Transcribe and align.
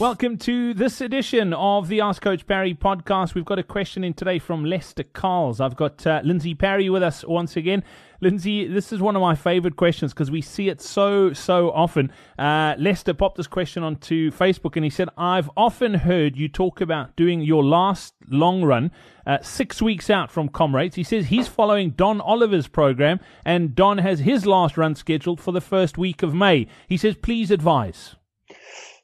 Welcome 0.00 0.38
to 0.38 0.74
this 0.74 1.00
edition 1.00 1.52
of 1.54 1.86
the 1.86 2.00
Ask 2.00 2.20
Coach 2.20 2.48
Parry 2.48 2.74
podcast. 2.74 3.36
We've 3.36 3.44
got 3.44 3.60
a 3.60 3.62
question 3.62 4.02
in 4.02 4.12
today 4.12 4.40
from 4.40 4.64
Lester 4.64 5.04
Carls. 5.04 5.60
I've 5.60 5.76
got 5.76 6.04
uh, 6.04 6.20
Lindsey 6.24 6.52
Parry 6.52 6.90
with 6.90 7.04
us 7.04 7.24
once 7.24 7.56
again. 7.56 7.84
Lindsey, 8.20 8.66
this 8.66 8.92
is 8.92 9.00
one 9.00 9.14
of 9.14 9.22
my 9.22 9.36
favorite 9.36 9.76
questions 9.76 10.12
because 10.12 10.32
we 10.32 10.40
see 10.40 10.68
it 10.68 10.80
so, 10.80 11.32
so 11.32 11.70
often. 11.70 12.10
Uh, 12.36 12.74
Lester 12.76 13.14
popped 13.14 13.36
this 13.36 13.46
question 13.46 13.84
onto 13.84 14.32
Facebook 14.32 14.74
and 14.74 14.82
he 14.82 14.90
said, 14.90 15.10
I've 15.16 15.48
often 15.56 15.94
heard 15.94 16.36
you 16.36 16.48
talk 16.48 16.80
about 16.80 17.14
doing 17.14 17.40
your 17.40 17.62
last 17.62 18.14
long 18.28 18.64
run 18.64 18.90
uh, 19.28 19.38
six 19.42 19.80
weeks 19.80 20.10
out 20.10 20.28
from 20.28 20.48
Comrades. 20.48 20.96
He 20.96 21.04
says 21.04 21.26
he's 21.26 21.46
following 21.46 21.90
Don 21.90 22.20
Oliver's 22.20 22.66
program 22.66 23.20
and 23.44 23.76
Don 23.76 23.98
has 23.98 24.18
his 24.18 24.44
last 24.44 24.76
run 24.76 24.96
scheduled 24.96 25.40
for 25.40 25.52
the 25.52 25.60
first 25.60 25.96
week 25.96 26.24
of 26.24 26.34
May. 26.34 26.66
He 26.88 26.96
says, 26.96 27.14
please 27.14 27.52
advise. 27.52 28.16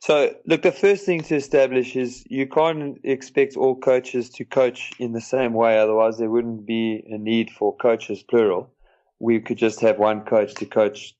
So, 0.01 0.35
look, 0.47 0.63
the 0.63 0.73
first 0.73 1.05
thing 1.05 1.23
to 1.25 1.37
establish 1.37 1.95
is 1.95 2.25
you 2.31 2.47
can't 2.47 2.99
expect 3.05 3.57
all 3.57 3.77
coaches 3.77 4.31
to 4.31 4.47
coach 4.47 4.93
in 4.99 5.13
the 5.13 5.21
same 5.21 5.53
way, 5.53 5.79
otherwise, 5.79 6.17
there 6.17 6.31
wouldn't 6.31 6.65
be 6.65 7.05
a 7.11 7.19
need 7.19 7.51
for 7.51 7.77
coaches, 7.77 8.23
plural. 8.23 8.73
We 9.19 9.41
could 9.41 9.59
just 9.59 9.81
have 9.81 9.99
one 9.99 10.23
coach 10.23 10.55
to 10.55 10.65
coach 10.65 11.15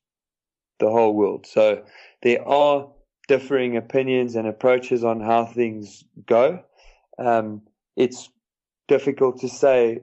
the 0.79 0.89
whole 0.89 1.13
world. 1.13 1.45
So, 1.45 1.83
there 2.23 2.45
are 2.47 2.89
differing 3.27 3.77
opinions 3.77 4.35
and 4.35 4.47
approaches 4.47 5.03
on 5.03 5.21
how 5.21 5.45
things 5.45 6.03
go. 6.25 6.63
Um, 7.19 7.61
it's 7.95 8.29
difficult 8.87 9.39
to 9.41 9.47
say 9.47 9.99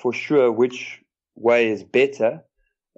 for 0.00 0.14
sure 0.14 0.50
which 0.50 1.02
way 1.36 1.68
is 1.68 1.84
better. 1.84 2.42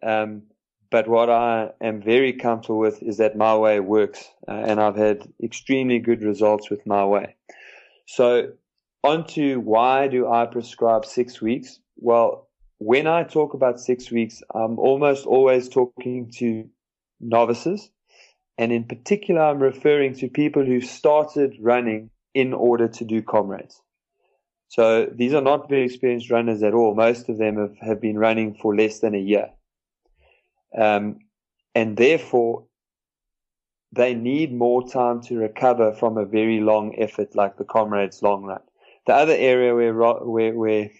Um, 0.04 0.42
but 0.90 1.06
what 1.06 1.30
I 1.30 1.70
am 1.80 2.02
very 2.02 2.32
comfortable 2.32 2.78
with 2.78 3.02
is 3.02 3.18
that 3.18 3.36
my 3.36 3.56
way 3.56 3.80
works, 3.80 4.28
uh, 4.48 4.52
and 4.52 4.80
I've 4.80 4.96
had 4.96 5.32
extremely 5.42 5.98
good 5.98 6.22
results 6.22 6.68
with 6.68 6.84
my 6.86 7.04
way. 7.04 7.36
So, 8.06 8.52
onto 9.04 9.60
why 9.60 10.08
do 10.08 10.28
I 10.28 10.46
prescribe 10.46 11.06
six 11.06 11.40
weeks? 11.40 11.78
Well, 11.96 12.48
when 12.78 13.06
I 13.06 13.22
talk 13.22 13.54
about 13.54 13.80
six 13.80 14.10
weeks, 14.10 14.42
I'm 14.54 14.78
almost 14.78 15.26
always 15.26 15.68
talking 15.68 16.30
to 16.38 16.68
novices, 17.20 17.90
and 18.58 18.72
in 18.72 18.84
particular, 18.84 19.42
I'm 19.42 19.62
referring 19.62 20.14
to 20.16 20.28
people 20.28 20.64
who 20.64 20.80
started 20.80 21.56
running 21.60 22.10
in 22.34 22.52
order 22.52 22.88
to 22.88 23.04
do 23.04 23.22
comrades. 23.22 23.80
So 24.68 25.06
these 25.06 25.34
are 25.34 25.40
not 25.40 25.68
very 25.68 25.84
experienced 25.84 26.30
runners 26.30 26.62
at 26.62 26.74
all. 26.74 26.94
Most 26.94 27.28
of 27.28 27.38
them 27.38 27.56
have, 27.56 27.76
have 27.80 28.00
been 28.00 28.18
running 28.18 28.54
for 28.54 28.74
less 28.74 29.00
than 29.00 29.14
a 29.14 29.18
year. 29.18 29.50
Um, 30.76 31.20
and 31.74 31.96
therefore, 31.96 32.64
they 33.92 34.14
need 34.14 34.52
more 34.52 34.86
time 34.86 35.20
to 35.22 35.38
recover 35.38 35.92
from 35.92 36.16
a 36.16 36.24
very 36.24 36.60
long 36.60 36.94
effort 36.96 37.34
like 37.34 37.56
the 37.56 37.64
Comrades 37.64 38.22
long 38.22 38.44
run. 38.44 38.60
The 39.06 39.14
other 39.14 39.34
area 39.36 39.74
where, 39.74 39.94
where, 39.94 40.54
where, 40.54 40.90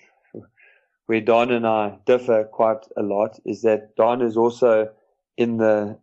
where 1.07 1.21
Don 1.21 1.51
and 1.51 1.67
I 1.67 1.99
differ 2.07 2.45
quite 2.45 2.87
a 2.97 3.03
lot 3.03 3.39
is 3.45 3.63
that 3.63 3.95
Don 3.97 4.23
is 4.23 4.37
also 4.37 4.91
in 5.37 5.59
the 5.59 5.99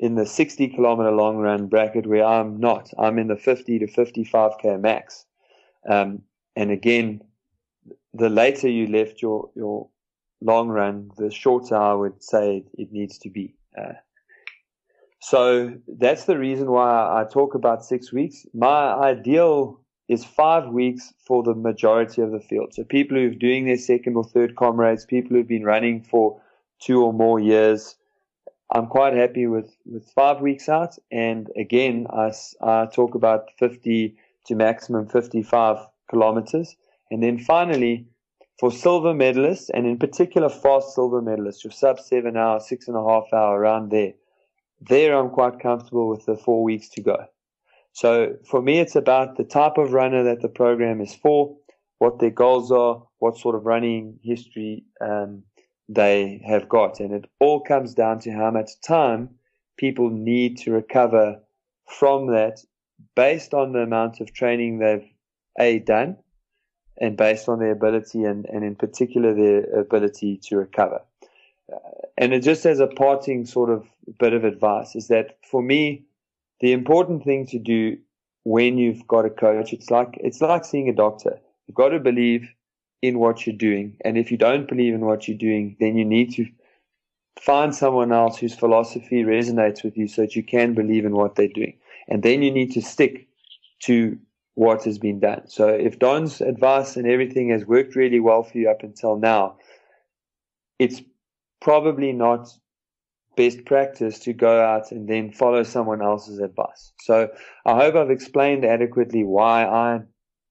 in 0.00 0.16
the 0.16 0.26
60 0.26 0.68
kilometer 0.68 1.12
long 1.12 1.36
run 1.36 1.68
bracket 1.68 2.06
where 2.06 2.24
I'm 2.24 2.58
not. 2.58 2.90
I'm 2.98 3.18
in 3.18 3.28
the 3.28 3.36
50 3.36 3.78
to 3.78 3.86
55k 3.86 4.80
max. 4.80 5.24
Um, 5.88 6.22
and 6.56 6.70
again, 6.70 7.22
the 8.12 8.28
later 8.28 8.68
you 8.68 8.86
left 8.88 9.22
your 9.22 9.50
your 9.54 9.88
long 10.44 10.68
run, 10.68 11.10
the 11.16 11.30
shorter 11.30 11.76
I 11.76 11.94
would 11.94 12.22
say 12.22 12.64
it 12.74 12.92
needs 12.92 13.18
to 13.18 13.30
be. 13.30 13.54
Uh, 13.76 13.94
so 15.20 15.72
that's 15.88 16.24
the 16.24 16.38
reason 16.38 16.70
why 16.70 16.90
I 16.90 17.24
talk 17.24 17.54
about 17.54 17.84
six 17.84 18.12
weeks. 18.12 18.44
My 18.52 18.92
ideal 18.92 19.80
is 20.06 20.22
five 20.22 20.68
weeks 20.68 21.14
for 21.26 21.42
the 21.42 21.54
majority 21.54 22.20
of 22.20 22.30
the 22.30 22.40
field. 22.40 22.74
So 22.74 22.84
people 22.84 23.16
who 23.16 23.28
are 23.28 23.34
doing 23.34 23.64
their 23.64 23.78
second 23.78 24.16
or 24.16 24.24
third 24.24 24.54
comrades, 24.54 25.06
people 25.06 25.34
who've 25.34 25.48
been 25.48 25.64
running 25.64 26.02
for 26.02 26.38
two 26.78 27.02
or 27.02 27.14
more 27.14 27.40
years, 27.40 27.96
I'm 28.70 28.86
quite 28.86 29.14
happy 29.14 29.46
with, 29.46 29.74
with 29.86 30.04
five 30.10 30.42
weeks 30.42 30.68
out. 30.68 30.96
And 31.10 31.50
again, 31.56 32.06
I, 32.10 32.32
I 32.60 32.86
talk 32.86 33.14
about 33.14 33.48
50 33.58 34.14
to 34.46 34.54
maximum 34.54 35.06
55 35.06 35.78
kilometers. 36.10 36.76
And 37.10 37.22
then 37.22 37.38
finally, 37.38 38.06
for 38.58 38.70
silver 38.70 39.12
medalists, 39.12 39.68
and 39.72 39.86
in 39.86 39.98
particular 39.98 40.48
fast 40.48 40.94
silver 40.94 41.20
medalists, 41.20 41.64
your 41.64 41.72
sub 41.72 41.98
seven 41.98 42.36
hour, 42.36 42.60
six 42.60 42.88
and 42.88 42.96
a 42.96 43.02
half 43.02 43.24
hour 43.32 43.58
around 43.58 43.90
there, 43.90 44.12
there 44.80 45.16
I'm 45.16 45.30
quite 45.30 45.60
comfortable 45.60 46.08
with 46.08 46.24
the 46.26 46.36
four 46.36 46.62
weeks 46.62 46.88
to 46.90 47.02
go. 47.02 47.26
So 47.92 48.36
for 48.48 48.60
me, 48.60 48.80
it's 48.80 48.96
about 48.96 49.36
the 49.36 49.44
type 49.44 49.78
of 49.78 49.92
runner 49.92 50.24
that 50.24 50.42
the 50.42 50.48
program 50.48 51.00
is 51.00 51.14
for, 51.14 51.56
what 51.98 52.18
their 52.18 52.30
goals 52.30 52.70
are, 52.72 53.02
what 53.18 53.38
sort 53.38 53.54
of 53.54 53.66
running 53.66 54.18
history 54.22 54.84
um, 55.00 55.44
they 55.88 56.42
have 56.46 56.68
got, 56.68 57.00
and 57.00 57.12
it 57.12 57.26
all 57.40 57.60
comes 57.60 57.94
down 57.94 58.18
to 58.20 58.30
how 58.32 58.50
much 58.50 58.70
time 58.86 59.30
people 59.76 60.10
need 60.10 60.58
to 60.58 60.72
recover 60.72 61.40
from 61.88 62.28
that, 62.28 62.58
based 63.16 63.52
on 63.52 63.72
the 63.72 63.80
amount 63.80 64.20
of 64.20 64.32
training 64.32 64.78
they've 64.78 65.08
a 65.58 65.78
done 65.80 66.16
and 66.98 67.16
based 67.16 67.48
on 67.48 67.58
their 67.58 67.72
ability 67.72 68.24
and, 68.24 68.46
and 68.46 68.64
in 68.64 68.74
particular 68.74 69.34
their 69.34 69.80
ability 69.80 70.36
to 70.38 70.56
recover. 70.56 71.00
Uh, 71.72 71.78
and 72.16 72.32
it 72.32 72.40
just 72.40 72.66
as 72.66 72.80
a 72.80 72.86
parting 72.86 73.44
sort 73.44 73.70
of 73.70 73.86
bit 74.18 74.32
of 74.32 74.44
advice 74.44 74.94
is 74.94 75.08
that 75.08 75.38
for 75.50 75.62
me, 75.62 76.04
the 76.60 76.72
important 76.72 77.24
thing 77.24 77.46
to 77.46 77.58
do 77.58 77.98
when 78.44 78.78
you've 78.78 79.06
got 79.08 79.24
a 79.24 79.30
coach, 79.30 79.72
it's 79.72 79.90
like, 79.90 80.18
it's 80.20 80.40
like 80.40 80.64
seeing 80.64 80.88
a 80.88 80.94
doctor. 80.94 81.40
You've 81.66 81.74
got 81.74 81.88
to 81.88 81.98
believe 81.98 82.48
in 83.02 83.18
what 83.18 83.46
you're 83.46 83.56
doing. 83.56 83.96
And 84.04 84.16
if 84.16 84.30
you 84.30 84.36
don't 84.36 84.68
believe 84.68 84.94
in 84.94 85.00
what 85.00 85.26
you're 85.26 85.36
doing, 85.36 85.76
then 85.80 85.96
you 85.96 86.04
need 86.04 86.32
to 86.34 86.46
find 87.40 87.74
someone 87.74 88.12
else 88.12 88.38
whose 88.38 88.54
philosophy 88.54 89.24
resonates 89.24 89.82
with 89.82 89.96
you 89.96 90.08
so 90.08 90.22
that 90.22 90.36
you 90.36 90.42
can 90.42 90.74
believe 90.74 91.04
in 91.04 91.12
what 91.12 91.34
they're 91.34 91.48
doing. 91.48 91.76
And 92.08 92.22
then 92.22 92.42
you 92.42 92.50
need 92.50 92.72
to 92.72 92.82
stick 92.82 93.26
to 93.80 94.18
what 94.54 94.84
has 94.84 94.98
been 94.98 95.20
done. 95.20 95.42
So 95.46 95.68
if 95.68 95.98
Don's 95.98 96.40
advice 96.40 96.96
and 96.96 97.06
everything 97.06 97.50
has 97.50 97.66
worked 97.66 97.96
really 97.96 98.20
well 98.20 98.42
for 98.42 98.58
you 98.58 98.70
up 98.70 98.82
until 98.82 99.16
now, 99.16 99.56
it's 100.78 101.02
probably 101.60 102.12
not 102.12 102.48
best 103.36 103.64
practice 103.64 104.20
to 104.20 104.32
go 104.32 104.62
out 104.62 104.92
and 104.92 105.08
then 105.08 105.32
follow 105.32 105.64
someone 105.64 106.02
else's 106.02 106.38
advice. 106.38 106.92
So 107.00 107.28
I 107.66 107.74
hope 107.74 107.96
I've 107.96 108.10
explained 108.10 108.64
adequately 108.64 109.24
why 109.24 109.64
I 109.64 110.00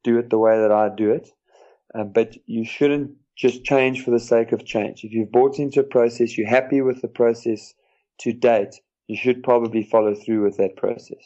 do 0.04 0.20
it 0.20 0.30
the 0.30 0.38
way 0.38 0.60
that 0.60 0.72
I 0.72 0.90
do 0.90 1.12
it. 1.12 1.30
Um, 1.96 2.12
but 2.12 2.36
you 2.46 2.66
shouldn't 2.66 3.12
just 3.38 3.64
change 3.64 4.04
for 4.04 4.12
the 4.12 4.20
sake 4.20 4.52
of 4.52 4.66
change. 4.66 5.04
If 5.04 5.14
you've 5.14 5.32
bought 5.32 5.60
into 5.60 5.80
a 5.80 5.84
process, 5.84 6.38
you're 6.38 6.48
happy 6.48 6.82
with 6.82 7.02
the 7.02 7.08
process 7.08 7.74
to 8.20 8.34
date, 8.34 8.76
you 9.08 9.18
should 9.18 9.44
probably 9.44 9.84
follow 9.84 10.16
through 10.16 10.44
with 10.44 10.58
that 10.58 10.76
process. 10.76 11.24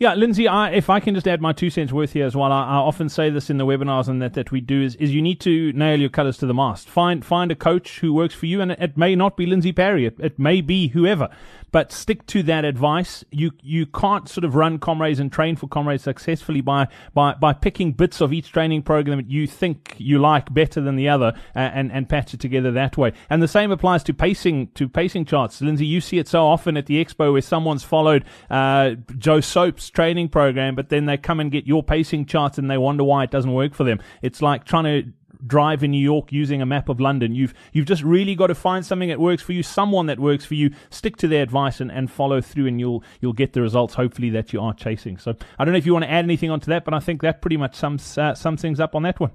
Yeah, 0.00 0.14
Lindsey, 0.14 0.46
I, 0.46 0.70
if 0.70 0.88
I 0.88 1.00
can 1.00 1.16
just 1.16 1.26
add 1.26 1.40
my 1.40 1.52
two 1.52 1.70
cents 1.70 1.92
worth 1.92 2.12
here 2.12 2.24
as 2.24 2.36
well, 2.36 2.52
I, 2.52 2.62
I, 2.62 2.74
often 2.76 3.08
say 3.08 3.30
this 3.30 3.50
in 3.50 3.58
the 3.58 3.66
webinars 3.66 4.06
and 4.06 4.22
that, 4.22 4.34
that 4.34 4.52
we 4.52 4.60
do 4.60 4.80
is, 4.80 4.94
is 4.94 5.12
you 5.12 5.20
need 5.20 5.40
to 5.40 5.72
nail 5.72 5.98
your 5.98 6.08
colors 6.08 6.38
to 6.38 6.46
the 6.46 6.54
mast. 6.54 6.88
Find 6.88 7.24
find 7.24 7.50
a 7.50 7.56
coach 7.56 7.98
who 7.98 8.14
works 8.14 8.32
for 8.32 8.46
you, 8.46 8.60
and 8.60 8.70
it, 8.70 8.78
it 8.80 8.96
may 8.96 9.16
not 9.16 9.36
be 9.36 9.44
Lindsey 9.44 9.72
Parry, 9.72 10.06
it, 10.06 10.14
it 10.20 10.38
may 10.38 10.60
be 10.60 10.88
whoever, 10.88 11.28
but 11.70 11.92
stick 11.92 12.26
to 12.26 12.42
that 12.44 12.64
advice. 12.64 13.24
You 13.30 13.52
you 13.62 13.86
can't 13.86 14.28
sort 14.28 14.44
of 14.44 14.54
run 14.54 14.78
comrades 14.78 15.20
and 15.20 15.30
train 15.30 15.56
for 15.56 15.68
comrades 15.68 16.02
successfully 16.02 16.60
by 16.60 16.88
by 17.14 17.34
by 17.34 17.52
picking 17.52 17.92
bits 17.92 18.20
of 18.20 18.32
each 18.32 18.52
training 18.52 18.82
program 18.82 19.18
that 19.18 19.30
you 19.30 19.46
think 19.46 19.94
you 19.98 20.18
like 20.18 20.52
better 20.52 20.80
than 20.80 20.96
the 20.96 21.08
other 21.08 21.32
uh, 21.54 21.58
and 21.58 21.92
and 21.92 22.08
patch 22.08 22.34
it 22.34 22.40
together 22.40 22.70
that 22.72 22.96
way. 22.96 23.12
And 23.30 23.42
the 23.42 23.48
same 23.48 23.70
applies 23.70 24.02
to 24.04 24.14
pacing 24.14 24.68
to 24.74 24.88
pacing 24.88 25.24
charts. 25.24 25.60
Lindsey, 25.60 25.86
you 25.86 26.00
see 26.00 26.18
it 26.18 26.28
so 26.28 26.46
often 26.46 26.76
at 26.76 26.86
the 26.86 27.04
expo 27.04 27.32
where 27.32 27.42
someone's 27.42 27.84
followed 27.84 28.24
uh, 28.50 28.92
Joe 29.16 29.40
Soap's 29.40 29.90
training 29.90 30.28
program, 30.28 30.74
but 30.74 30.88
then 30.88 31.06
they 31.06 31.16
come 31.16 31.40
and 31.40 31.50
get 31.50 31.66
your 31.66 31.82
pacing 31.82 32.26
charts 32.26 32.58
and 32.58 32.70
they 32.70 32.78
wonder 32.78 33.04
why 33.04 33.24
it 33.24 33.30
doesn't 33.30 33.52
work 33.52 33.74
for 33.74 33.84
them. 33.84 34.00
It's 34.22 34.42
like 34.42 34.64
trying 34.64 34.84
to 34.84 35.12
drive 35.46 35.82
in 35.82 35.90
New 35.90 36.02
York 36.02 36.32
using 36.32 36.60
a 36.62 36.66
map 36.66 36.88
of 36.88 37.00
London. 37.00 37.34
You've 37.34 37.54
you've 37.72 37.86
just 37.86 38.02
really 38.02 38.34
got 38.34 38.48
to 38.48 38.54
find 38.54 38.84
something 38.84 39.08
that 39.08 39.20
works 39.20 39.42
for 39.42 39.52
you, 39.52 39.62
someone 39.62 40.06
that 40.06 40.18
works 40.18 40.44
for 40.44 40.54
you. 40.54 40.70
Stick 40.90 41.16
to 41.18 41.28
their 41.28 41.42
advice 41.42 41.80
and, 41.80 41.90
and 41.90 42.10
follow 42.10 42.40
through, 42.40 42.66
and 42.66 42.80
you'll 42.80 43.02
you'll 43.20 43.32
get 43.32 43.52
the 43.52 43.62
results 43.62 43.94
hopefully 43.94 44.30
that 44.30 44.52
you 44.52 44.60
are 44.60 44.74
chasing. 44.74 45.18
So 45.18 45.34
I 45.58 45.64
don't 45.64 45.72
know 45.72 45.78
if 45.78 45.86
you 45.86 45.92
want 45.92 46.04
to 46.04 46.10
add 46.10 46.24
anything 46.24 46.50
onto 46.50 46.66
that, 46.70 46.84
but 46.84 46.94
I 46.94 47.00
think 47.00 47.22
that 47.22 47.40
pretty 47.40 47.56
much 47.56 47.74
sums 47.74 48.18
uh, 48.18 48.34
sums 48.34 48.62
things 48.62 48.80
up 48.80 48.94
on 48.94 49.02
that 49.02 49.20
one. 49.20 49.30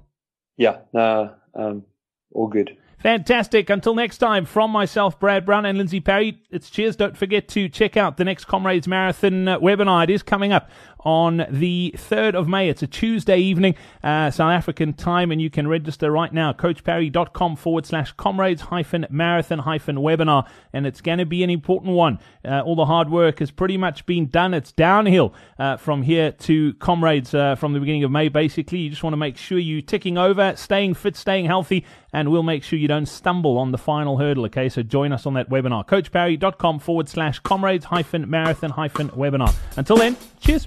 Yeah, 0.56 0.78
no, 0.92 1.34
um, 1.54 1.84
all 2.32 2.48
good. 2.48 2.76
Fantastic. 3.04 3.68
Until 3.68 3.94
next 3.94 4.16
time, 4.16 4.46
from 4.46 4.70
myself, 4.70 5.20
Brad 5.20 5.44
Brown, 5.44 5.66
and 5.66 5.76
Lindsey 5.76 6.00
Parry, 6.00 6.40
it's 6.50 6.70
cheers. 6.70 6.96
Don't 6.96 7.14
forget 7.14 7.48
to 7.48 7.68
check 7.68 7.98
out 7.98 8.16
the 8.16 8.24
next 8.24 8.46
Comrades 8.46 8.88
Marathon 8.88 9.46
uh, 9.46 9.58
webinar. 9.58 10.04
It 10.04 10.08
is 10.08 10.22
coming 10.22 10.54
up 10.54 10.70
on 11.04 11.46
the 11.50 11.94
3rd 11.96 12.34
of 12.34 12.48
May. 12.48 12.68
It's 12.68 12.82
a 12.82 12.86
Tuesday 12.86 13.38
evening, 13.38 13.74
uh, 14.02 14.30
South 14.30 14.50
African 14.50 14.92
time, 14.94 15.30
and 15.30 15.40
you 15.40 15.50
can 15.50 15.68
register 15.68 16.10
right 16.10 16.32
now. 16.32 16.52
CoachParry.com 16.52 17.56
forward 17.56 17.86
slash 17.86 18.12
comrades 18.12 18.62
hyphen 18.62 19.06
marathon 19.10 19.60
hyphen 19.60 19.96
webinar. 19.96 20.46
And 20.72 20.86
it's 20.86 21.00
going 21.00 21.18
to 21.18 21.26
be 21.26 21.42
an 21.42 21.50
important 21.50 21.94
one. 21.94 22.18
Uh, 22.44 22.60
all 22.60 22.76
the 22.76 22.86
hard 22.86 23.10
work 23.10 23.38
has 23.40 23.50
pretty 23.50 23.76
much 23.76 24.06
been 24.06 24.26
done. 24.26 24.54
It's 24.54 24.72
downhill 24.72 25.34
uh, 25.58 25.76
from 25.76 26.02
here 26.02 26.32
to 26.32 26.74
comrades 26.74 27.34
uh, 27.34 27.54
from 27.54 27.72
the 27.72 27.80
beginning 27.80 28.04
of 28.04 28.10
May, 28.10 28.28
basically. 28.28 28.78
You 28.78 28.90
just 28.90 29.02
want 29.02 29.12
to 29.12 29.18
make 29.18 29.36
sure 29.36 29.58
you're 29.58 29.82
ticking 29.82 30.18
over, 30.18 30.54
staying 30.56 30.94
fit, 30.94 31.16
staying 31.16 31.46
healthy, 31.46 31.84
and 32.12 32.30
we'll 32.30 32.42
make 32.42 32.62
sure 32.62 32.78
you 32.78 32.88
don't 32.88 33.06
stumble 33.06 33.58
on 33.58 33.72
the 33.72 33.78
final 33.78 34.18
hurdle, 34.18 34.46
okay? 34.46 34.68
So 34.68 34.82
join 34.82 35.12
us 35.12 35.26
on 35.26 35.34
that 35.34 35.50
webinar. 35.50 35.86
CoachParry.com 35.86 36.78
forward 36.78 37.08
slash 37.08 37.38
comrades 37.40 37.86
hyphen 37.86 38.28
marathon 38.28 38.70
hyphen 38.70 39.10
webinar. 39.10 39.54
Until 39.76 39.96
then, 39.96 40.16
cheers. 40.40 40.66